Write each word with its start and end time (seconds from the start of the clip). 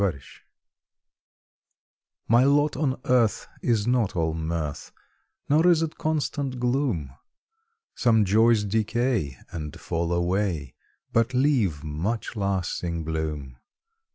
MY 0.01 0.07
LOT 0.07 0.23
My 2.27 2.43
lot 2.43 2.75
on 2.75 2.99
earth 3.05 3.47
is 3.61 3.85
not 3.85 4.15
all 4.15 4.33
mirth, 4.33 4.91
Nor 5.47 5.67
is 5.67 5.83
it 5.83 5.99
constant 5.99 6.59
gloom; 6.59 7.11
Some 7.93 8.25
joys 8.25 8.63
decay 8.63 9.37
and 9.51 9.79
fall 9.79 10.11
away, 10.11 10.73
But 11.13 11.35
leave 11.35 11.83
much 11.83 12.35
lasting 12.35 13.03
bloom. 13.03 13.57